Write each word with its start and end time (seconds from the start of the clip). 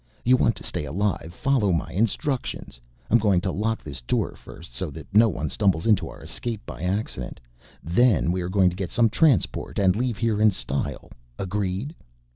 You 0.25 0.35
want 0.35 0.55
to 0.55 0.63
stay 0.63 0.83
alive 0.85 1.31
follow 1.31 1.71
my 1.71 1.91
instructions. 1.91 2.81
I'm 3.11 3.19
going 3.19 3.39
to 3.41 3.51
lock 3.51 3.83
this 3.83 4.01
door 4.01 4.33
first 4.35 4.73
so 4.73 4.89
that 4.89 5.05
no 5.13 5.29
one 5.29 5.47
stumbles 5.47 5.85
onto 5.85 6.07
our 6.07 6.23
escape 6.23 6.65
by 6.65 6.81
accident. 6.81 7.39
Then 7.83 8.31
we 8.31 8.41
are 8.41 8.49
going 8.49 8.71
to 8.71 8.75
get 8.75 8.89
some 8.89 9.09
transport 9.11 9.77
and 9.77 9.95
leave 9.95 10.17
here 10.17 10.41
in 10.41 10.49
style. 10.49 11.11
Agreed?" 11.37 11.93